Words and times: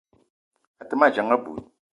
A 0.81 0.83
te 0.87 0.93
ma 0.97 1.07
dzeng 1.13 1.33
abui. 1.35 1.59